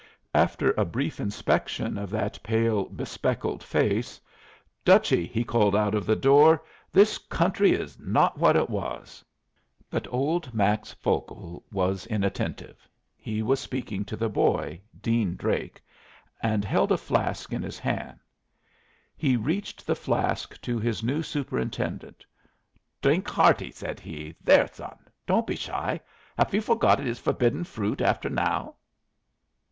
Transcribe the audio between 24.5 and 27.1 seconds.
son! Don't be shy. Haf you forgot it